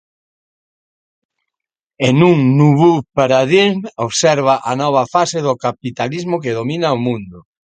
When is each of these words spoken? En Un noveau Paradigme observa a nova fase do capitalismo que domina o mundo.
En 2.07 2.23
Un 2.29 2.41
noveau 2.61 2.95
Paradigme 3.19 3.93
observa 4.09 4.57
a 4.71 4.73
nova 4.83 5.03
fase 5.13 5.37
do 5.47 5.53
capitalismo 5.65 6.35
que 6.43 6.55
domina 6.59 6.87
o 6.97 7.01
mundo. 7.07 7.37